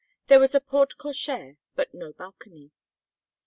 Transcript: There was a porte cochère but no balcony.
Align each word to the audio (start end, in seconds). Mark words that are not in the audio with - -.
There 0.29 0.39
was 0.39 0.55
a 0.55 0.59
porte 0.59 0.95
cochère 0.97 1.57
but 1.75 1.93
no 1.93 2.11
balcony. 2.11 2.71